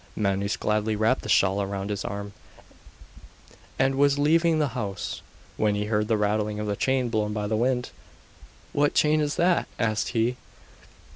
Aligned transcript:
Manus 0.15 0.57
gladly 0.57 0.95
wrapped 0.95 1.21
the 1.21 1.29
shawl 1.29 1.63
round 1.63 1.91
his 1.91 2.03
arm, 2.03 2.33
and 3.77 3.93
was 3.93 4.17
leaving 4.17 4.57
the 4.57 4.69
house, 4.69 5.21
when 5.57 5.75
he 5.75 5.85
heard 5.85 6.07
the 6.07 6.17
rattling 6.17 6.59
of 6.59 6.67
a 6.67 6.75
chain 6.75 7.09
blown 7.09 7.33
by 7.33 7.45
the 7.45 7.55
wind. 7.55 7.91
'What 8.73 8.95
chain 8.95 9.21
is 9.21 9.35
that?' 9.35 9.67
asked 9.77 10.07
he. 10.07 10.37